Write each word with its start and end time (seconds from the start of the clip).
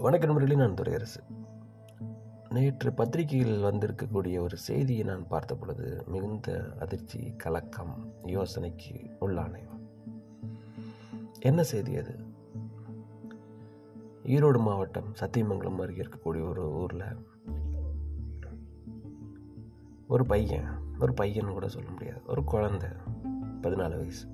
வணக்க 0.00 0.18
நண்பர்களே 0.18 0.54
நான் 0.54 0.74
துரையரசு 0.74 1.24
நேற்று 2.48 2.92
பத்திரிகையில் 2.92 3.64
வந்திருக்கக்கூடிய 3.64 4.38
ஒரு 4.38 4.56
செய்தியை 4.56 5.02
நான் 5.02 5.28
பார்த்த 5.28 5.54
பொழுது 5.54 6.04
மிகுந்த 6.06 6.74
அதிர்ச்சி 6.80 7.34
கலக்கம் 7.36 8.12
யோசனைக்கு 8.24 9.16
உள்ளானேன். 9.20 9.68
என்ன 11.40 11.62
செய்தி 11.62 11.96
அது? 11.96 12.16
ஈரோடு 14.22 14.60
மாவட்டம் 14.60 15.14
சத்தியமங்கலம் 15.14 15.80
அருகே 15.80 16.02
இருக்கக்கூடிய 16.02 16.48
ஒரு 16.48 16.70
ஊரில் 16.70 17.02
ஒரு 20.08 20.26
பையன் 20.26 20.66
ஒரு 20.98 21.14
பையன் 21.14 21.52
கூட 21.52 21.68
சொல்ல 21.68 21.90
முடியாது. 21.90 22.20
ஒரு 22.26 22.44
குழந்தை 22.44 22.88
பதினாலு 23.62 23.96
வயசு. 23.96 24.28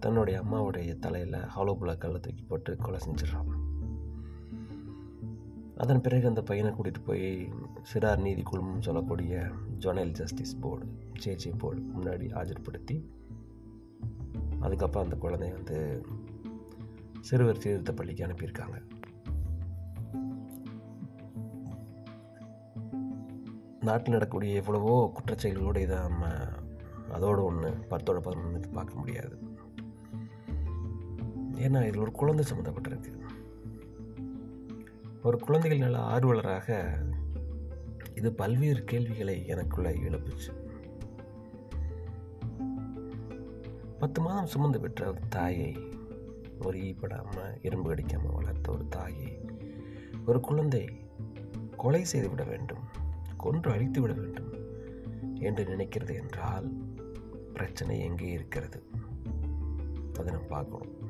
தன்னுடைய 0.00 0.42
அம்மாவுடைய 0.42 0.98
தலையில் 0.98 1.40
ஹாலோ 1.56 1.74
பிளாக் 1.74 2.00
கல்லை 2.00 2.20
தூக்கி 2.20 2.42
போட்டு 2.42 2.76
கொலை 2.76 3.00
செஞ்சிடறான். 3.06 3.53
அதன் 5.76 6.00
பிறகு 6.00 6.26
அந்த 6.26 6.42
பையனை 6.42 6.72
கூட்டிகிட்டு 6.72 7.04
போய் 7.06 7.52
சிறார் 7.92 8.20
நீதி 8.20 8.42
குழுமம் 8.42 8.82
சொல்லக்கூடிய 8.82 9.46
juvenile 9.78 10.10
justice 10.10 10.58
board 10.60 10.86
JJ 11.24 11.58
board 11.58 11.80
முன்னாடி 11.80 12.26
ஆஜர்படுத்தி 12.32 13.04
அதுக்கப்புறம் 14.60 15.12
அந்த 15.12 15.28
குழந்தைய 15.28 15.52
வந்து 15.52 16.06
சிறுவர் 17.20 17.54
சீர்திருத்த 17.54 17.92
பள்ளிக்கு 17.92 18.26
அனுப்பியிருக்காங்க. 18.26 18.82
நாட்டில் 23.80 24.12
நடக்கக்கூடிய 24.12 24.54
எவ்வளவோ 24.54 25.12
குற்றச்செயல்களோடு 25.16 25.76
இதை 25.76 25.96
நம்ம 25.96 26.26
அதோட 27.12 27.42
ஒன்று 27.42 27.70
பத்தோட 27.90 28.20
பதினொன்று 28.20 28.68
பார்க்க 28.68 28.94
முடியாது. 28.94 29.38
ஏன்னா 31.52 31.86
இதில் 31.86 31.98
ஒரு 31.98 32.12
குழந்தை 32.12 32.44
சம்மந்தப்பட்டிருக்கு. 32.52 33.12
ஒரு 35.24 35.38
குழந்தைகள் 35.38 35.78
நல்ல 35.78 35.98
ஆர்வலராக 35.98 36.96
இது 38.14 38.32
பல்வேறு 38.32 38.84
கேள்விகளை 38.84 39.46
எனக்குள்ள 39.46 39.90
எழுப்புச்சு. 39.90 40.50
பத்து 43.98 44.20
மாதம் 44.20 44.46
சுமந்து 44.46 44.80
பெற்ற 44.80 45.08
ஒரு 45.08 45.20
தாயை 45.28 45.76
ஒரு 46.62 46.78
ஈப்படாமல் 46.78 47.58
இரும்பு 47.62 47.94
கடிக்காமல் 47.94 48.34
வளர்த்த 48.34 48.72
ஒரு 48.72 48.88
தாயை 48.88 49.40
ஒரு 50.26 50.40
குழந்தை 50.40 51.00
கொலை 51.76 52.04
செய்து 52.04 52.28
விட 52.28 52.42
வேண்டும் 52.42 52.84
கொன்று 53.36 53.70
அழித்து 53.70 54.00
விட 54.00 54.12
வேண்டும் 54.12 54.52
என்று 55.34 55.64
நினைக்கிறது 55.64 56.14
என்றால் 56.14 56.72
பிரச்சனை 57.52 58.00
எங்கே 58.00 58.30
இருக்கிறது? 58.30 58.82
அதை 60.18 60.32
நம்ம 60.32 60.46
பார்க்கணும். 60.48 61.03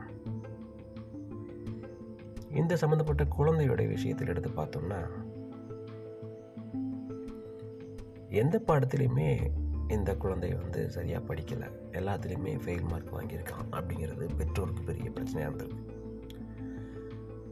இந்த 2.54 2.76
சம்மந்தப்பட்ட 2.76 3.24
குழந்தையுடைய 3.38 3.88
விஷயத்தில் 3.88 4.28
எடுத்து 4.28 4.50
பார்த்தோம்னா 4.50 5.00
எந்த 8.42 8.62
பாடத்திலையுமே 8.66 9.28
இந்த 9.88 10.10
குழந்தை 10.16 10.50
வந்து 10.52 10.90
சரியாக 10.90 11.34
படிக்கலை. 11.34 11.66
எல்லாத்துலேயுமே 11.92 12.52
ஃபெயில் 12.64 12.86
மார்க் 12.88 13.14
வாங்கியிருக்கான் 13.16 13.66
அப்படிங்கிறது 13.70 14.24
பெற்றோருக்கு 14.36 14.82
பெரிய 14.82 15.10
பிரச்சனையாக 15.10 15.50
இருந்திருக்கு. 15.50 15.82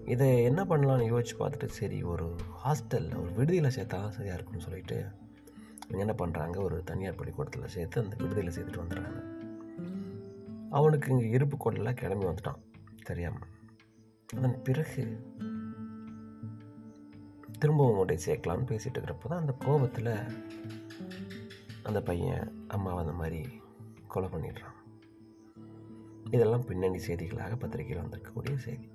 இதை 0.05 0.29
என்ன 0.45 0.65
பண்ணலாம்னு 0.65 1.09
யோசிச்சு 1.13 1.35
பார்த்துட்டு 1.39 1.67
சரி 1.67 2.03
ஒரு 2.03 2.27
ஹாஸ்டலில் 2.65 3.21
ஒரு 3.23 3.31
விடுதியில் 3.37 3.75
சேர்த்தா 3.77 4.01
சரியாக 4.09 4.37
இருக்கும்னு 4.39 4.67
சொல்லிட்டு 4.67 4.97
இவங்க 5.89 6.03
என்ன 6.07 6.15
பண்ணுறாங்க 6.19 6.57
ஒரு 6.63 6.83
தனியார் 6.85 7.15
பள்ளிக்கூடத்தில் 7.15 7.73
சேர்த்து 7.77 8.03
அந்த 8.03 8.17
விடுதியில் 8.19 8.55
சேர்த்துட்டு 8.57 8.83
வந்துடுறாங்க. 8.83 9.21
அவனுக்கு 10.71 11.11
இங்கே 11.11 11.29
இருப்பு 11.29 11.57
கொள்ளலாம் 11.57 11.95
கிளம்பி 11.95 12.27
வந்துட்டான். 12.27 12.61
தெரியாமல் 13.05 13.49
அதன் 14.37 14.63
பிறகு 14.63 15.27
திரும்பவும் 17.59 17.99
உடைய 17.99 18.21
சேர்க்கலான்னு 18.27 18.71
பேசிகிட்டு 18.71 18.99
இருக்கிறப்போ 18.99 19.29
தான் 19.29 19.39
அந்த 19.39 19.55
கோபத்தில் 19.59 20.15
அந்த 21.83 22.03
பையன் 22.03 22.65
அம்மாவை 22.69 22.99
அந்த 22.99 23.13
மாதிரி 23.13 23.49
கொலை 24.09 24.29
பண்ணிடுறான். 24.29 24.79
இதெல்லாம் 26.31 26.65
பின்னணி 26.65 26.99
செய்திகளாக 27.07 27.57
பத்திரிகையில் 27.57 28.05
வந்திருக்கக்கூடிய 28.05 28.57
செய்தி. 28.57 28.91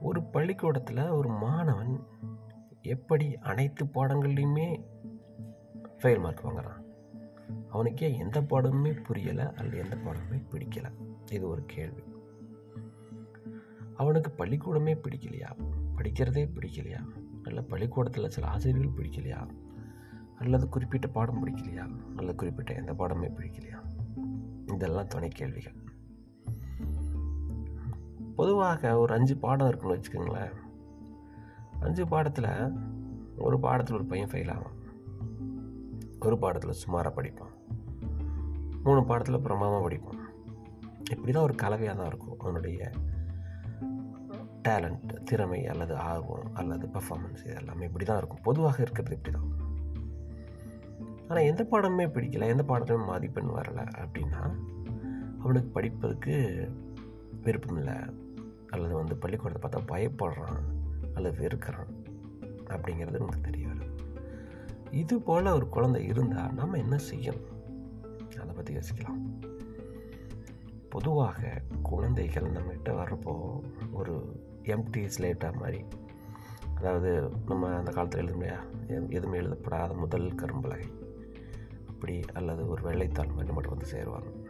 ஒரு 0.00 0.22
பள்ளிக்கூடத்தில் 0.22 1.08
ஒரு 1.08 1.28
மாணவன் 1.28 2.06
எப்படி 2.82 3.38
அனைத்து 3.38 3.84
பாடங்கள்லையுமே 3.84 4.84
ஃபெயில் 6.02 6.20
மார்க் 6.20 6.46
வாங்குறான். 6.46 6.77
அவனுக்கே 7.68 8.18
எந்த 8.18 8.40
பாடமுமே 8.40 9.02
புரியலை 9.08 9.52
அல்லது 9.52 9.78
எந்த 9.78 9.96
பாடமுமே 9.96 10.42
பிடிக்கலை. 10.50 10.92
இது 11.32 11.48
ஒரு 11.48 11.64
கேள்வி. 11.66 12.02
அவனுக்கு 13.94 14.44
பள்ளிக்கூடமே 14.44 14.94
பிடிக்கலையா? 14.94 15.50
படிக்கிறதே 15.96 16.50
பிடிக்கலையா? 16.54 17.08
அல்ல 17.42 17.62
பள்ளிக்கூடத்தில் 17.62 18.30
சில 18.30 18.46
ஆசிரியர்கள் 18.46 19.04
பிடிக்கலையா? 19.04 19.48
அல்லது 20.38 20.68
குறிப்பிட்ட 20.68 21.08
பாடம் 21.08 21.46
பிடிக்கலையா? 21.46 21.90
அல்லது 22.16 22.34
குறிப்பிட்ட 22.34 22.74
எந்த 22.74 22.92
பாடமே 22.92 23.28
பிடிக்கலையா? 23.28 23.80
இதெல்லாம் 24.72 25.06
துணை 25.06 25.28
கேள்விகள். 25.28 25.74
பொதுவாக 28.36 28.98
ஒரு 28.98 29.14
அஞ்சு 29.14 29.36
பாடம் 29.36 29.68
இருக்குன்னு 29.68 30.00
வச்சுக்கோங்களேன். 30.00 30.52
அஞ்சு 31.80 32.08
பாடத்தில் 32.08 32.72
ஒரு 33.38 33.60
பாடத்தில் 33.60 33.94
ஒரு 33.94 34.04
பையன் 34.04 34.28
ஃபெயில் 34.28 34.52
ஆகும் 34.52 34.77
ஒரு 36.24 36.38
பாடத்தில் 36.38 36.80
சுமாராக 36.82 37.12
படிப்பான் 37.16 37.54
மூணு 38.82 39.04
பாடத்தில் 39.04 39.40
பிரமாதமாக 39.40 39.82
படிப்பான் 39.88 40.22
இப்படி 41.10 41.32
தான் 41.32 41.42
ஒரு 41.42 41.54
கலவையாக 41.54 41.96
தான் 41.96 42.06
இருக்கும். 42.06 42.38
அவனுடைய 42.38 42.92
டேலண்ட் 44.62 45.12
திறமை 45.24 45.66
அல்லது 45.66 45.94
ஆர்வம் 45.96 46.54
அல்லது 46.54 46.86
பர்ஃபாமன்ஸ் 46.86 47.44
இது 47.44 47.54
எல்லாமே 47.54 47.86
இப்படி 47.86 48.04
தான் 48.04 48.16
இருக்கும். 48.16 48.42
பொதுவாக 48.42 48.82
இருக்கிறது 48.82 49.16
இப்படி 49.16 49.34
தான் 49.36 49.50
ஆனால் 51.28 51.44
எந்த 51.44 51.62
பாடமே 51.64 52.06
பிடிக்கல 52.06 52.48
எந்த 52.48 52.64
பாடத்துலையும் 52.68 53.10
மதிப்பெண் 53.10 53.56
வரலை 53.56 53.84
அப்படின்னா 54.02 54.42
அவனுக்கு 55.42 55.80
படிப்பதுக்கு 55.80 56.34
விருப்பம் 57.42 57.76
இல்லை 57.76 57.96
அல்லது 58.70 58.94
வந்து 58.94 59.16
பள்ளிக்கூடத்தை 59.16 59.60
பார்த்தா 59.62 59.90
பயப்படுறான் 59.94 60.62
அல்லது 61.14 61.36
வெறுக்கிறான் 61.42 61.92
அப்படிங்கிறது 62.66 63.18
நமக்கு 63.18 63.40
தெரியும் 63.40 63.67
இது 64.90 65.20
போல் 65.20 65.46
ஒரு 65.46 65.68
குழந்தை 65.68 66.04
இருந்தால் 66.04 66.52
நம்ம 66.52 66.76
என்ன 66.76 66.98
செய்யணும்? 67.10 67.46
அதை 68.40 68.54
பற்றி 68.54 68.74
யோசிக்கலாம். 68.74 69.22
பொதுவாக 70.88 71.62
குழந்தைகள் 71.82 72.52
நம்மகிட்ட 72.52 72.88
வர்றப்போ 72.88 73.60
ஒரு 73.92 74.42
எம்டி 74.62 75.08
ஸ்லேட்டாக 75.18 75.58
மாதிரி 75.60 75.84
அதாவது 76.74 77.30
நம்ம 77.46 77.76
அந்த 77.76 77.90
காலத்தில் 77.90 78.24
எழுதுமையா 78.24 78.58
எதுவுமே 78.88 79.36
எழுதப்படாத 79.36 79.94
முதல் 79.94 80.32
கரும்பலகை. 80.34 80.86
அப்படி 81.88 82.20
அல்லது 82.32 82.68
ஒரு 82.68 82.82
வெள்ளைத்தாள் 82.82 83.34
மாதிரி 83.34 83.52
மட்டும் 83.52 83.76
வந்து 83.76 83.90
சேருவாங்க. 83.92 84.46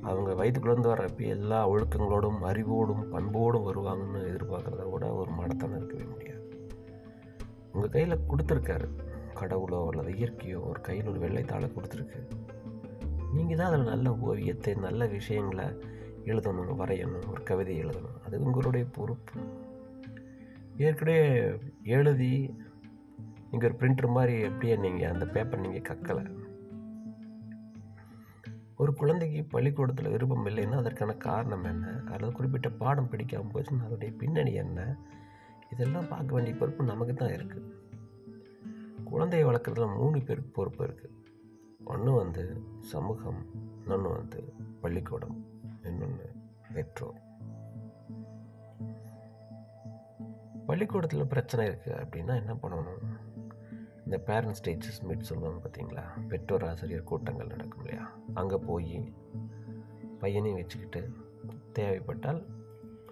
அவங்க 0.00 0.32
வயிற்றுக்குள்ளேருந்து 0.32 0.92
வர்றப்ப 0.92 1.26
எல்லா 1.26 1.70
ஒழுக்கங்களோடும் 1.70 2.38
அறிவோடும் 2.40 3.08
பண்போடும் 3.08 3.66
வருவாங்கன்னு 3.66 4.22
எதிர்பார்க்குறத 4.30 4.90
விட 4.90 5.14
ஒரு 5.14 5.30
மடத்தனம் 5.30 5.78
இருக்குது. 5.78 6.01
உங்கள் 7.82 8.06
கையில் 8.06 8.26
கொடுத்துருக்காரு. 8.30 8.88
கடவுளோ 9.34 9.88
அல்லது 9.88 10.10
இயற்கையோ 10.12 10.66
ஒரு 10.68 10.80
கையில் 10.80 11.06
ஒரு 11.06 11.18
வெள்ளைத்தாளை 11.18 11.72
கொடுத்துருக்கு. 11.72 12.18
நீங்கள் 13.34 13.56
தான் 13.56 13.72
அதில் 13.72 13.82
நல்ல 13.82 14.16
ஓவியத்தை 14.16 14.74
நல்ல 14.74 15.06
விஷயங்களை 15.06 15.64
எழுதணும் 16.24 16.80
வரையணும் 16.82 17.30
ஒரு 17.30 17.42
கவிதை 17.42 17.84
எழுதணும். 17.84 18.18
அது 18.26 18.42
உங்களுடைய 18.42 18.86
பொறுப்பு. 18.92 19.40
ஏற்கனவே 20.76 21.50
எழுதி 21.82 22.54
நீங்கள் 23.50 23.70
ஒரு 23.70 23.78
பிரிண்டர் 23.78 24.08
மாதிரி 24.08 24.42
எப்படியே 24.42 24.78
நீங்கள் 24.78 25.10
அந்த 25.10 25.26
பேப்பர் 25.26 25.60
நீங்கள் 25.60 25.88
கக்கலை. 25.90 26.24
ஒரு 28.76 28.94
குழந்தைக்கு 28.94 29.44
பள்ளிக்கூடத்தில் 29.44 30.10
விருப்பம் 30.10 30.46
இல்லைன்னா 30.46 30.76
அதற்கான 30.76 31.12
காரணம் 31.12 31.64
என்ன? 31.64 32.02
அல்லது 32.04 32.32
குறிப்பிட்ட 32.32 32.68
பாடம் 32.68 33.08
பிடிக்காமல் 33.08 33.52
போச்சுன்னா 33.52 33.86
அதோடைய 33.88 34.16
பின்னணி 34.16 34.52
என்ன? 34.52 34.96
இதெல்லாம் 35.72 36.08
பார்க்க 36.08 36.34
வேண்டிய 36.34 36.56
பொறுப்பு 36.56 36.84
நமக்கு 36.84 37.14
தான் 37.14 37.34
இருக்குது 37.36 37.70
குழந்தையை 39.04 39.48
வளர்க்குறதுல 39.48 39.96
மூணு 39.96 40.22
பேருக்கு 40.22 40.50
பொறுப்பு 40.50 40.84
இருக்குது 40.84 41.18
ஒன்று 41.84 42.12
வந்து 42.12 42.62
சமூகம் 42.78 43.40
இன்னொன்று 43.80 44.10
வந்து 44.10 44.40
பள்ளிக்கூடம் 44.80 45.36
இன்னொன்று 45.82 46.26
பெற்றோர். 46.72 47.20
பள்ளிக்கூடத்தில் 50.66 51.26
பிரச்சனை 51.26 51.68
இருக்குது 51.68 51.98
அப்படின்னா 52.02 52.34
என்ன 52.36 52.54
பண்ணணும்? 52.54 53.02
இந்த 54.04 54.22
பேரண்ட்ஸ் 54.26 54.64
டீச்சர்ஸ் 54.64 55.02
மீட் 55.02 55.20
சொல்லுவாங்க 55.20 55.68
பார்த்தீங்களா 55.68 56.04
பெற்றோர் 56.28 56.64
ஆசிரியர் 56.64 57.04
கூட்டங்கள் 57.04 57.46
நடக்கும் 57.46 57.84
இல்லையா? 57.84 58.06
அங்கே 58.34 58.56
போய் 58.56 59.14
பையனையும் 60.20 60.58
வச்சுக்கிட்டு 60.58 61.02
தேவைப்பட்டால் 61.72 62.40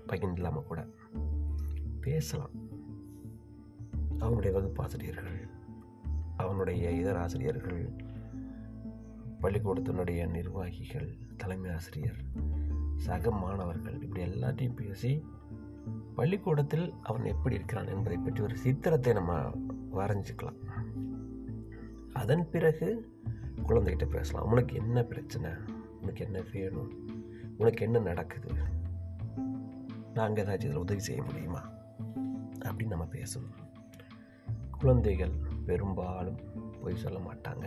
பையன் 0.07 0.35
இல்லாமல் 0.35 0.67
கூட 0.67 0.87
பேசலாம். 2.01 2.51
அவனுடைய 4.19 4.59
வகுப்பாசிரியர்கள் 4.59 5.49
அவனுடைய 6.37 6.91
இதர 6.91 7.21
ஆசிரியர்கள் 7.21 7.91
பள்ளிக்கூடத்தினுடைய 9.43 10.31
நிர்வாகிகள் 10.31 11.17
தலைமை 11.37 11.71
ஆசிரியர் 11.71 12.17
சக 12.97 13.31
மாணவர்கள் 13.31 14.03
இப்படி 14.03 14.25
எல்லாத்தையும் 14.25 14.75
பேசி 14.75 15.25
பள்ளிக்கூடத்தில் 16.15 16.95
அவன் 17.03 17.25
எப்படி 17.25 17.55
இருக்கிறான் 17.55 17.87
என்பதை 17.87 18.19
பற்றி 18.19 18.43
ஒரு 18.43 18.57
சித்திரத்தை 18.57 19.13
நம்ம 19.13 19.51
வரைஞ்சிக்கலாம். 19.93 20.57
அதன் 22.13 22.51
பிறகு 22.51 23.11
குழந்தைகிட்ட 23.69 24.05
பேசலாம். 24.05 24.47
உனக்கு 24.47 24.77
என்ன 24.77 25.03
பிரச்சனை? 25.03 25.51
உனக்கு 26.01 26.25
என்ன 26.25 26.43
வேணும்? 26.53 27.09
உனக்கு 27.59 27.85
என்ன 27.85 27.99
நடக்குது? 27.99 28.53
நாங்கள் 30.15 30.45
ஏதாச்சும் 30.45 30.65
இதில் 30.65 30.75
உதவி 30.75 31.01
செய்ய 31.01 31.23
முடியுமா? 31.23 31.69
அப்படின்னு 32.65 32.95
நம்ம 32.95 33.09
பேசணும். 33.13 33.57
குழந்தைகள் 34.79 35.35
பெரும்பாலும் 35.67 36.39
பொய் 36.83 37.03
சொல்ல 37.05 37.19
மாட்டாங்க. 37.19 37.67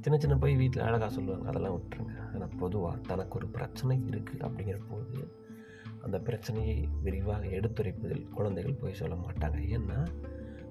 சின்ன 0.00 0.18
சின்ன 0.18 0.36
போய் 0.36 0.56
வீட்டில் 0.56 0.82
அழகாக 0.82 1.10
சொல்லுவாங்க 1.12 1.48
அதெல்லாம் 1.48 1.74
விட்டுருங்க. 1.76 2.14
ஆனால் 2.34 2.56
பொதுவாக 2.58 2.96
தனக்கு 2.96 3.36
ஒரு 3.36 3.46
பிரச்சனை 3.46 3.96
இருக்குது 4.08 4.44
அப்படிங்கிற 4.46 4.78
போது 4.88 5.40
அந்த 6.02 6.20
பிரச்சனையை 6.20 6.88
விரிவாக 7.02 7.44
எடுத்துரைப்பதில் 7.46 8.28
குழந்தைகள் 8.28 8.80
போய் 8.80 9.00
சொல்ல 9.00 9.14
மாட்டாங்க. 9.14 9.58
ஏன்னா 9.76 9.98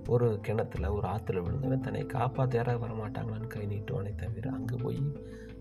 ஒரு 0.08 0.40
கிணத்துல 0.42 0.94
ஒரு 0.94 1.08
ஆற்றுல 1.08 1.42
விழுந்தவன் 1.44 1.80
தன்னை 1.80 2.06
காப்பாற்ற 2.06 2.58
யாராவது 2.58 2.84
வரமாட்டாங்களான்னு 2.86 3.48
கை 3.48 3.66
நீட்டுவானே 3.68 4.16
தவிர 4.16 4.52
அங்கே 4.52 4.78
போய் 4.84 5.00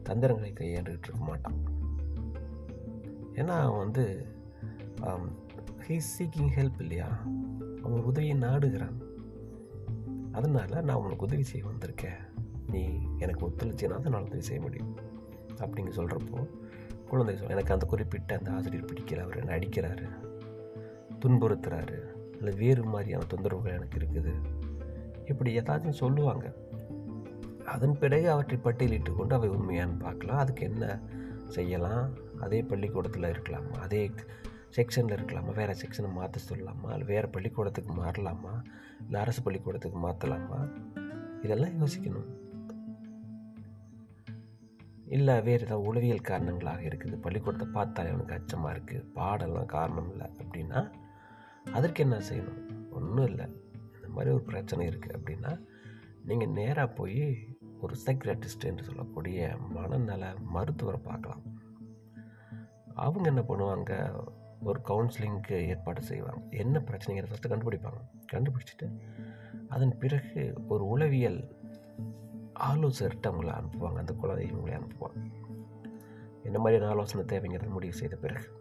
தந்திரங்களை 0.03 0.53
கையாண்டுக்கிட்டு 0.53 1.09
இருக்க 1.09 1.25
மாட்டான். 1.27 1.59
ஏன்னா 3.35 3.55
அவன் 3.67 3.83
வந்து 3.85 4.05
ஹீஸ் 5.89 6.11
சீக்கிங் 6.19 6.51
ஹெல்ப் 6.57 6.81
இல்லையா? 6.81 7.23
அவன் 7.83 8.03
உதவியை 8.03 8.37
நாடுகிறான். 8.37 9.01
அதனால் 10.33 10.85
நான் 10.85 10.97
உனக்கு 10.97 11.25
உதவி 11.25 11.43
செய்ய 11.43 11.67
வந்திருக்கேன். 11.67 12.29
நீ 12.67 12.99
எனக்கு 13.19 13.49
ஒத்துழைச்சினா 13.49 13.89
தான் 13.89 14.13
நான் 14.13 14.23
உதவி 14.23 14.41
செய்ய 14.41 14.61
முடியும். 14.61 14.97
அப்படிங்க 15.57 15.91
சொல்கிறப்போ 15.91 16.49
குழந்தை 17.09 17.37
சொல் 17.37 17.49
எனக்கு 17.49 17.73
அந்த 17.73 17.87
குறிப்பிட்ட 17.87 18.39
அந்த 18.39 18.51
ஆசிரியர் 18.51 18.85
பிடிக்கல 18.85 19.23
அவர் 19.23 19.39
என்னை 19.39 19.59
அடிக்கிறாரு 19.59 20.09
துன்புறுத்துறாரு. 21.21 21.99
இல்லை 22.37 22.55
வேறு 22.55 22.85
மாதிரியான 22.85 23.25
தொந்தரவுகள் 23.35 23.75
எனக்கு 23.75 23.99
இருக்குது. 23.99 24.33
இப்படி 25.25 25.59
ஏதாச்சும் 25.59 25.91
சொல்லுவாங்க. 25.91 26.55
அதன் 27.65 27.99
பிறகு 27.99 28.31
அவற்றை 28.31 28.59
பட்டியலிட்டு 28.59 29.13
கொண்டு 29.13 29.35
அவை 29.35 29.49
உண்மையான்னு 29.49 29.99
பார்க்கலாம். 29.99 30.37
அதுக்கு 30.37 30.65
என்ன 30.65 31.01
செய்யலாம்? 31.49 32.11
அதே 32.41 32.63
பள்ளிக்கூடத்தில் 32.63 33.29
இருக்கலாம். 33.29 33.73
அதே 33.73 34.11
செக்ஷனில் 34.77 35.17
இருக்கலாமா? 35.17 35.53
வேறு 35.55 35.77
செக்ஷனை 35.83 36.13
மாற்ற 36.13 36.41
சொல்லலாமா? 36.49 36.89
இல்லை 36.93 37.07
வேறு 37.07 37.29
பள்ளிக்கூடத்துக்கு 37.29 37.95
மாறலாமா? 38.03 38.55
இல்லை 39.05 39.21
அரசு 39.21 39.43
பள்ளிக்கூடத்துக்கு 39.43 39.99
மாற்றலாமா 40.07 40.61
இதெல்லாம் 41.43 41.77
யோசிக்கணும். 41.83 42.29
இல்லை 45.17 45.41
வேறு 45.41 45.65
ஏதாவது 45.67 45.87
உளவியல் 45.89 46.29
காரணங்களாக 46.31 46.83
இருக்குது. 46.83 47.17
பள்ளிக்கூடத்தை 47.17 47.69
பார்த்தாலே 47.73 48.09
அவனுக்கு 48.09 48.35
அச்சமாக 48.35 48.75
இருக்குது 48.75 49.07
பாடலாம் 49.19 49.73
காரணம் 49.77 50.11
இல்லை 50.11 50.27
அப்படின்னா 50.43 50.81
அதற்கு 51.73 52.03
என்ன 52.03 52.17
செய்யணும்? 52.31 52.61
ஒன்றும் 52.91 53.27
இல்லை. 53.27 53.47
இந்த 53.95 54.09
மாதிரி 54.09 54.35
ஒரு 54.35 54.45
பிரச்சனை 54.51 54.89
இருக்குது 54.89 55.17
அப்படின்னா 55.19 55.53
நீங்கள் 56.29 56.55
நேராக 56.59 56.95
போய் 56.99 57.23
ஒரு 57.81 57.95
சைக்ராட்டிஸ்ட் 58.07 58.69
என்று 58.71 58.85
சொல்லக்கூடிய 58.85 59.57
மனநல 59.77 60.35
மருத்துவரை 60.57 61.01
பார்க்கலாம். 61.05 61.43
அவங்க 62.95 63.27
என்ன 63.29 63.43
பண்ணுவாங்க? 63.43 63.93
ஒரு 64.63 64.81
கவுன்சிலிங்க்கு 64.85 65.53
ஏற்பாடு 65.53 66.03
செய்வாங்க. 66.03 66.43
என்ன 66.51 66.83
பிரச்சனைங்கிறத 66.87 67.33
ஃபஸ்ட்டு 67.33 67.49
கண்டுபிடிப்பாங்க. 67.49 68.01
கண்டுபிடிச்சிட்டு 68.33 68.99
அதன் 69.69 69.99
பிறகு 69.99 70.55
ஒரு 70.69 70.87
உளவியல் 70.87 71.57
ஆலோசகர்கிட்ட 72.61 73.27
அவங்கள 73.27 73.63
அனுப்புவாங்க. 73.63 73.95
அந்த 73.95 74.13
குழந்தை 74.13 74.53
இவங்களை 74.53 74.83
அனுப்புவாங்க. 74.83 75.31
என்ன 76.43 76.59
மாதிரியான 76.59 76.93
ஆலோசனை 76.93 77.39
தேவைங்கிறத 77.39 77.69
முடிவு 77.69 77.93
செய்த 77.93 78.17
பிறகு. 78.17 78.59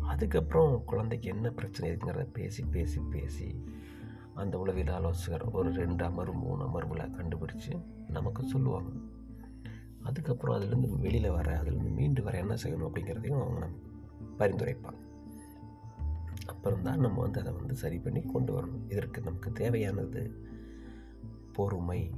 அதுக்கப்புறம் 0.00 0.84
குழந்தைக்கு 0.84 1.28
என்ன 1.28 1.50
பிரச்சனை 1.50 1.96
இருக்குங்கிறத 1.96 2.24
பேசி 2.32 2.64
பேசி 2.64 3.00
பேசி 3.10 3.64
அந்த 4.34 4.58
உளவியல் 4.58 4.94
ஆலோசகர் 4.94 5.50
ஒரு 5.50 5.72
ரெண்டு 5.72 6.04
அமர்வு 6.04 6.34
மூணு 6.34 6.64
அமர்வில் 6.64 7.14
கண்டுபிடிச்சு 7.14 7.82
நமக்கு 8.08 8.42
சொல்லுவாங்க. 8.42 8.90
அதுக்கப்புறம் 10.02 10.60
அதுலேருந்து 10.60 11.00
வெளியில் 11.00 11.30
வர 11.30 11.62
அதுலேருந்து 11.62 11.90
மீண்டு 11.90 12.22
வர 12.22 12.38
என்ன 12.38 12.54
செய்யணும் 12.54 12.90
அப்படிங்கிறதையும் 12.92 13.40
அவங்க 13.40 13.58
நமக்கு 13.58 13.85
பரிந்துரைப்பாங்க. 14.38 15.00
அப்புறம் 16.46 16.82
தான் 16.82 17.00
நம்ம 17.00 17.20
வந்து 17.20 17.40
அதை 17.40 17.52
வந்து 17.52 17.74
சரி 17.74 17.98
பண்ணி 17.98 18.22
கொண்டு 18.22 18.62
வரணும். 18.62 18.90
இதற்கு 18.90 19.20
நமக்கு 19.20 19.52
தேவையானது 19.52 20.22
பொறுமை 21.52 22.10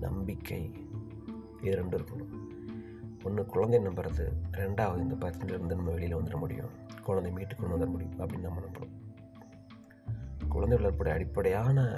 நம்பிக்கை 0.00 0.70
இது 1.62 1.76
ரெண்டும் 1.76 2.00
இருக்கணும். 2.00 2.34
ஒன்று 3.24 3.46
குழந்தை 3.46 3.80
நம்புறது 3.80 4.24
ரெண்டாவது 4.52 4.98
இந்த 4.98 5.14
பிரச்சனையிலேருந்து 5.14 5.74
நம்ம 5.74 5.90
வெளியில் 5.90 6.16
வந்துட 6.16 6.38
முடியும். 6.38 6.70
குழந்தை 7.02 7.32
மீட்டு 7.32 7.56
கொண்டு 7.56 7.76
வந்துட 7.76 7.90
முடியும் 7.90 8.20
அப்படின்னு 8.20 8.40
நம்ம 8.40 8.60
நம்பணும். 8.60 8.94
குழந்தை 10.48 10.78
வளர்ப்புடைய 10.78 11.08
அடிப்படையான 11.08 11.88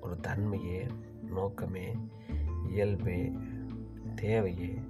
ஒரு 0.00 0.16
தன்மையே 0.20 0.88
நோக்கமே 1.30 1.96
இயல்பே 2.68 3.32
தேவையே 4.14 4.80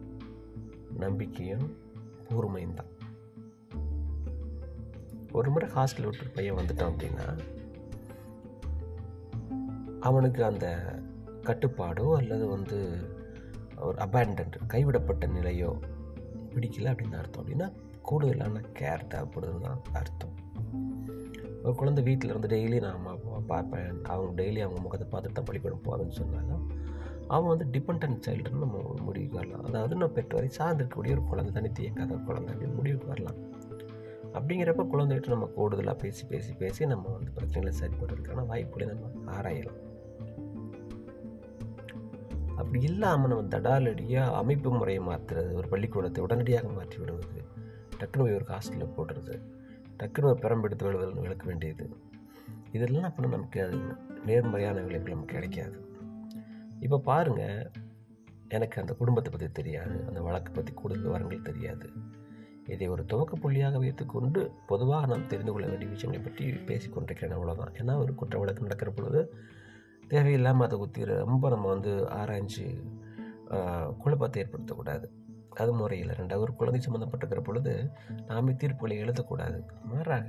நம்பிக்கையும் 0.99 1.77
கூர்மையும் 2.29 2.75
தான். 2.75 2.93
ஒரு 5.39 5.49
முறை 5.51 5.69
ஹாஸ்டல் 5.77 6.07
விட்டு 6.09 6.35
பையன் 6.37 6.59
வந்துட்டான் 6.59 6.91
அப்படின்னா 6.93 7.27
அவனுக்கு 10.09 10.41
அந்த 10.45 10.67
கட்டுப்பாடோ 11.49 12.07
அல்லது 12.19 12.45
வந்து 12.49 12.79
ஒரு 13.87 13.97
அபேண்டன்ட் 14.07 14.57
கைவிடப்பட்ட 14.73 15.27
நிலையோ 15.37 15.71
பிடிக்கல 16.55 16.91
அப்படின்னு 16.93 17.19
அர்த்தம். 17.21 17.41
அப்படின்னா 17.43 17.69
கூடுதலான 18.09 18.63
கேர் 18.79 19.11
தேவைப்படுதுன்னு 19.13 19.67
தான் 19.67 19.81
அர்த்தம். 20.01 20.35
ஒரு 21.65 21.75
குழந்தை 21.81 22.01
வீட்டில் 22.09 22.31
இருந்து 22.31 22.51
டெய்லி 22.55 22.79
நான் 22.85 22.97
அம்மா 22.99 23.11
அப்பாவை 23.11 23.41
பார்ப்பேன். 23.53 24.01
அவங்க 24.13 24.33
டெய்லி 24.43 24.61
அவங்க 24.65 24.81
முகத்தை 24.87 25.07
பார்த்துட்டு 25.13 25.39
தான் 25.39 25.49
பள்ளிக்கூடம் 25.51 25.85
போவேன்னு 25.87 26.19
சொன்னாலும் 26.21 26.65
அவன் 27.35 27.51
வந்து 27.53 27.67
டிபெண்ட் 27.75 28.25
சைல்டுன்னு 28.27 28.65
நம்ம 28.65 28.81
முடிவுக்கு 29.07 29.39
வரலாம். 29.41 29.67
அதாவது 29.71 29.97
நம்ம 29.97 30.13
பெற்றோரை 30.19 30.51
சார்ந்திருக்கக்கூடிய 30.59 31.17
ஒரு 31.17 31.25
குழந்தை 31.31 31.53
தனித்து 31.59 31.83
இயக்காத 31.85 32.13
ஒரு 32.17 32.25
குழந்தை 32.31 32.51
அப்படின்னு 32.55 32.79
முடிவுக்கு 32.81 33.13
வரலாம். 33.15 33.39
அப்படிங்கிறப்ப 34.35 34.85
குழந்தைகிட்ட 34.93 35.29
நம்ம 35.29 35.47
கூடுதலாக 35.47 35.97
பேசி 36.03 36.27
பேசி 36.27 36.53
பேசி 36.53 36.87
நம்ம 36.87 37.09
வந்து 37.09 37.31
பிரச்சனைகளை 37.37 37.69
சரி 37.69 37.95
பண்ணுறதுக்கான 38.01 38.47
வாய்ப்புகளை 38.47 38.87
நம்ம 38.95 39.33
ஆராயலாம். 39.41 39.81
அப்படி 42.57 42.81
இல்லாமல் 42.81 43.31
நம்ம 43.31 43.59
தடாலடியாக 43.59 44.33
அமைப்பு 44.33 44.71
முறையை 44.71 45.03
மாற்றுறது 45.07 45.53
ஒரு 45.53 45.69
பள்ளிக்கூடத்தை 45.69 46.25
உடனடியாக 46.25 46.69
மாற்றி 46.69 46.99
விடுவது 46.99 47.41
டக்குனு 47.99 48.25
போய் 48.25 48.35
ஒரு 48.35 48.47
ஹாஸ்டலில் 48.49 48.95
போடுறது 48.97 49.35
டக்குனு 49.99 50.31
ஒரு 50.33 50.39
பெரம்பெடுத்து 50.39 50.87
விழுவல் 50.87 51.15
விளக்க 51.15 51.47
வேண்டியது. 51.47 51.85
இதெல்லாம் 52.73 53.09
அப்போ 53.11 53.23
நமக்கு 53.23 53.63
அது 53.65 53.79
நேர்மறையான 54.27 54.81
விளைவுகள் 54.81 55.15
நமக்கு 55.15 55.35
கிடைக்காது. 55.35 55.79
இப்போ 56.81 56.99
பாருங்கள் 56.99 57.71
எனக்கு 58.49 58.81
அந்த 58.81 58.93
குடும்பத்தை 58.95 59.33
பற்றி 59.33 59.49
தெரியாது 59.53 60.05
அந்த 60.09 60.21
வழக்கை 60.21 60.53
பற்றி 60.55 60.73
கூடுதல் 60.73 61.05
விவரங்கள் 61.05 61.43
தெரியாது. 61.43 61.89
இதை 62.73 62.87
ஒரு 62.95 63.03
துவக்க 63.13 63.35
புள்ளியாக 63.43 63.79
வைத்துக்கொண்டு 63.83 64.41
பொதுவாக 64.71 65.09
நாம் 65.13 65.27
தெரிந்து 65.33 65.53
கொள்ள 65.53 65.67
வேண்டிய 65.71 65.89
விஷயங்களை 65.95 66.21
பற்றி 66.27 66.45
பேசிக்கொண்டிருக்கிறேன். 66.71 67.37
அவ்வளோதான் 67.39 67.75
ஏன்னா 67.81 67.95
ஒரு 68.05 68.13
குற்ற 68.21 68.39
வழக்கு 68.43 68.67
நடக்கிற 68.67 68.91
பொழுது 68.91 69.21
தேவையில்லாமல் 70.13 70.67
அதை 70.67 70.79
குத்தி 70.79 71.05
ரொம்ப 71.05 71.49
நம்ம 71.55 71.69
வந்து 71.75 71.93
ஆராய்ஞ்சு 72.21 72.67
குழப்பத்தை 74.03 74.39
ஏற்படுத்தக்கூடாது. 74.43 75.07
அது 75.63 75.73
முறையில் 75.81 76.13
ரெண்டாவது 76.21 76.45
ஒரு 76.47 76.55
குழந்தை 76.61 76.81
சம்மந்தப்பட்டிருக்கிற 76.85 77.43
பொழுது 77.49 77.73
நாமே 78.31 78.53
தீர்ப்புகளை 78.63 78.97
எழுதக்கூடாது. 79.05 79.59
மாறாக 79.91 80.29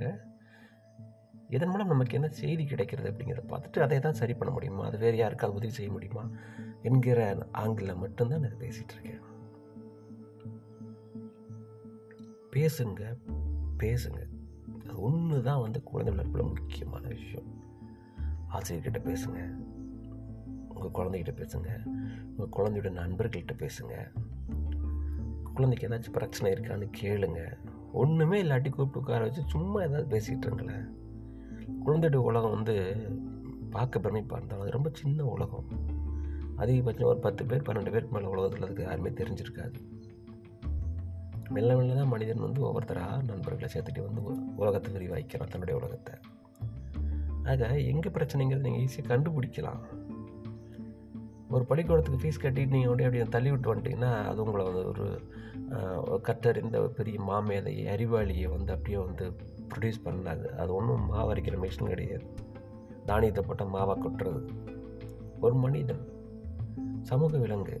இதன் 1.56 1.70
மூலம் 1.72 1.92
நமக்கு 1.92 2.16
என்ன 2.18 2.28
செய்தி 2.40 2.64
கிடைக்கிறது 2.70 3.10
அப்படிங்கிறத 3.10 3.46
பார்த்துட்டு 3.50 3.78
அதை 3.84 3.98
தான் 4.06 4.18
சரி 4.20 4.34
பண்ண 4.34 4.52
முடியுமா? 4.54 4.84
அது 4.88 4.98
வேறு 5.04 5.16
யாருக்காவது 5.22 5.58
உதவி 5.60 5.74
செய்ய 5.78 5.90
முடியுமா? 5.96 6.24
என்கிற 6.88 7.18
ஆங்கிலம் 7.62 8.02
மட்டும்தான் 8.04 8.44
நான் 8.46 8.62
பேசிகிட்டு 8.64 8.94
இருக்கேன். 8.96 9.22
பேசுங்க 12.56 13.16
பேசுங்க. 13.78 14.28
அது 14.88 15.00
ஒன்று 15.00 15.42
தான் 15.42 15.60
வந்து 15.60 15.82
குழந்தை 15.82 16.14
வளர்ப்பில் 16.14 16.42
முக்கியமான 16.42 17.08
விஷயம். 17.08 17.62
ஆசிரியர்கிட்ட 18.52 18.98
பேசுங்க. 18.98 19.54
உங்கள் 20.68 21.04
குழந்தைகிட்ட 21.04 21.24
பேசுங்க. 21.24 21.86
உங்கள் 22.36 22.64
குழந்தையோட 22.64 22.94
நண்பர்கள்கிட்ட 22.94 23.52
பேசுங்க. 23.52 24.18
குழந்தைக்கு 25.54 25.88
ஏதாச்சும் 25.88 26.12
பிரச்சனை 26.12 26.52
இருக்கான்னு 26.52 26.90
கேளுங்க. 27.00 27.56
ஒன்றுமே 27.92 28.42
இல்லாட்டி 28.42 28.70
கூப்பிட்டு 28.70 28.98
உட்கார 28.98 29.24
வச்சு 29.24 29.42
சும்மா 29.46 29.82
ஏதாவது 29.82 30.18
பேசிகிட்டு 30.18 30.46
இருங்களேன். 30.46 30.86
குழந்தையோட 31.86 32.14
உலகம் 32.14 32.50
வந்து 32.50 32.94
பார்க்க 33.70 33.98
பிரமிப்பாக 33.98 34.36
இருந்தாலும் 34.36 34.60
அது 34.60 34.70
ரொம்ப 34.70 34.90
சின்ன 34.92 35.24
உலகம். 35.24 35.64
அதிகபட்சம் 36.58 37.04
ஒரு 37.04 37.18
பத்து 37.18 37.44
பேர் 37.44 37.62
பன்னெண்டு 37.62 37.90
பேருக்கு 37.90 38.18
மேலே 38.18 38.26
உலகத்தில் 38.26 38.62
அதுக்கு 38.62 38.82
யாருமே 38.82 39.08
தெரிஞ்சிருக்காது. 39.08 39.74
மெல்ல 41.50 41.76
மெல்ல 41.76 41.94
தான் 41.94 42.08
மனிதன் 42.08 42.38
வந்து 42.38 42.60
ஒவ்வொருத்தராக 42.60 43.22
நண்பர்களை 43.22 43.68
சேர்த்துட்டு 43.72 44.06
வந்து 44.06 44.22
உலகத்தை 44.56 44.92
விரிவாக்கிறான் 44.92 45.48
தன்னுடைய 45.48 45.80
உலகத்தை. 45.80 46.14
ஆக 47.44 47.78
எங்கே 47.84 48.08
பிரச்சனைங்கிறது 48.08 48.62
நீங்கள் 48.62 48.84
ஈஸியாக 48.86 49.08
கண்டுபிடிக்கலாம். 49.08 49.82
ஒரு 51.50 51.64
பள்ளிக்கூடத்துக்கு 51.64 52.22
ஃபீஸ் 52.22 52.42
கட்டிட்டு 52.42 52.72
நீங்கள் 52.72 52.88
அப்படியே 52.88 53.06
அப்படியே 53.06 53.24
தள்ளி 53.28 53.50
விட்டு 53.50 53.74
வந்துட்டீங்கன்னா 53.74 54.24
அது 54.26 54.42
உங்களை 54.42 54.64
வந்து 54.64 54.86
ஒரு 54.88 55.06
ஆஹ், 55.70 56.00
இந்த 56.02 56.18
கற்றறிந்த 56.18 56.80
பெரிய 56.88 57.20
மாமேதை 57.20 57.86
அறிவாளியை 57.88 58.48
வந்து 58.48 58.72
அப்படியே 58.72 58.98
வந்து 58.98 59.24
ப்ரொடியூஸ் 59.70 60.04
பண்ணாது. 60.04 60.48
அது 60.56 60.74
ஒன்றும் 60.74 61.12
மாவரைக்கிற 61.12 61.58
மிஷின் 61.58 61.88
கிடையாது. 61.88 62.26
தானியத்தை 63.06 63.44
போட்டால் 63.44 63.72
மாவாக 63.72 63.98
கொட்டுறது. 64.00 64.40
ஒரு 65.40 65.54
மனிதன். 65.54 66.02
சமூக 67.02 67.38
விலங்கு. 67.38 67.76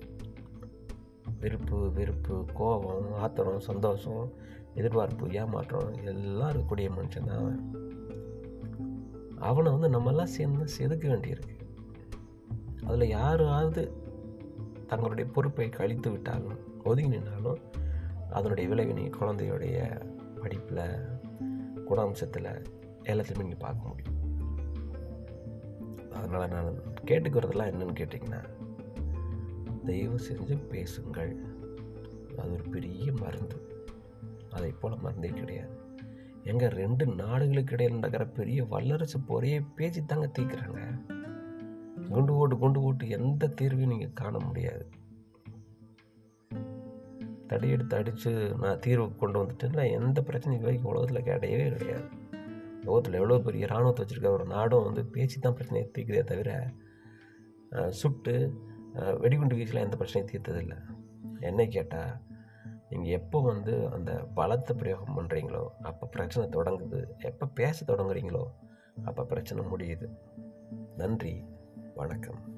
விருப்பு 1.40 1.92
வெறுப்பு 1.92 2.44
கோபம் 2.54 3.14
ஆத்திரம் 3.14 3.60
சந்தோஷம் 3.60 4.32
எதிர்பார்ப்பு 4.74 5.30
ஏமாற்றம் 5.30 5.94
எல்லாம் 6.04 6.50
இருக்கக்கூடிய 6.50 6.90
மனுஷன் 6.98 7.24
தான் 7.24 7.38
அவன். 7.38 7.74
அவனை 9.38 9.72
வந்து 9.72 10.00
நம்மெல்லாம் 10.00 10.24
சேர்ந்து 10.24 10.64
செதுக்க 10.78 11.08
வேண்டியிருக்கு. 11.12 11.54
அதில் 12.86 13.08
யாராவது 13.08 13.92
தங்களுடைய 14.86 15.30
பொறுப்பை 15.30 15.68
கழித்து 15.68 16.10
விட்டாலும் 16.10 16.58
ஒதுங்கி 16.84 17.16
நின்றாலும் 17.16 17.58
அதனுடைய 18.30 18.74
விளைவினை 18.74 19.12
குழந்தையுடைய 19.20 20.02
படிப்பில் 20.40 21.20
குணாம்சத்தில் 21.88 22.64
எல்லாத்தையும் 23.02 23.38
நீங்கள் 23.38 23.58
பார்க்க 23.58 23.88
முடியும். 23.88 24.14
அதனால் 26.12 26.48
நான் 26.48 26.78
கேட்டுக்கிறதெல்லாம் 27.04 27.74
என்னென்னு 27.74 27.96
கேட்டிங்கன்னா 27.96 28.55
தயவு 29.88 30.18
செஞ்சு 30.28 30.56
பேசுங்கள். 30.72 31.32
அது 32.40 32.50
ஒரு 32.52 32.64
பெரிய 32.74 33.06
மருந்து. 33.22 33.58
அதை 34.56 34.70
போல் 34.80 35.02
மருந்தே 35.04 35.30
கிடையாது. 35.40 35.74
எங்கள் 36.50 36.76
ரெண்டு 36.80 37.04
நாடுகளுக்கு 37.20 37.74
இடையில் 37.74 37.96
நடக்கிற 37.96 38.24
பெரிய 38.38 38.60
வல்லரசு 38.72 39.18
போரையே 39.28 39.58
பேச்சு 39.76 40.02
தாங்க 40.04 40.26
தீர்க்குறாங்க 40.36 40.82
குண்டு 42.10 42.32
ஓட்டு 42.34 42.56
குண்டு 42.58 42.80
ஓட்டு 42.88 43.04
எந்த 43.16 43.52
தீர்வையும் 43.60 43.92
நீங்கள் 43.94 44.18
காண 44.20 44.34
முடியாது. 44.44 44.84
தடியெடுத்து 47.50 47.96
அடித்து 47.98 48.30
நான் 48.62 48.80
தீர்வு 48.84 49.06
கொண்டு 49.16 49.38
வந்துட்டேன்னா 49.42 49.84
எந்த 49.98 50.18
பிரச்சனையும் 50.28 50.66
வரைக்கும் 50.66 50.90
உலகத்தில் 50.92 51.26
கிடையவே 51.28 51.66
கிடையாது. 51.76 52.06
உலகத்தில் 52.84 53.18
எவ்வளோ 53.20 53.38
பெரிய 53.46 53.68
இராணுவத்தை 53.70 54.00
வச்சுருக்க 54.02 54.30
ஒரு 54.38 54.46
நாடும் 54.54 54.86
வந்து 54.88 55.02
பேச்சு 55.14 55.38
தான் 55.40 55.56
பிரச்சனையை 55.58 55.86
தீர்க்குதே 55.96 56.22
தவிர 56.32 56.50
சுட்டு 58.00 58.34
வெடிகுண்டு 59.18 59.56
வீசிலாம் 59.56 59.80
எந்த 59.80 59.96
பிரச்சனையும் 59.96 60.32
தீர்த்ததில்லை. 60.32 60.76
என்னை 61.40 61.68
கேட்டால் 61.68 62.20
நீங்கள் 62.88 63.12
எப்போ 63.12 63.40
வந்து 63.40 63.88
அந்த 63.88 64.28
பலத்தை 64.36 64.72
பிரயோகம் 64.72 65.18
பண்ணுறீங்களோ 65.18 65.68
அப்போ 65.82 66.06
பிரச்சனை 66.06 66.58
தொடங்குது. 66.58 67.04
எப்போ 67.18 67.46
பேச 67.46 67.94
தொடங்குறீங்களோ 67.94 68.44
அப்போ 69.04 69.24
பிரச்சனை 69.24 69.64
முடியுது. 69.64 70.08
நன்றி. 70.96 71.44
வணக்கம். 71.94 72.55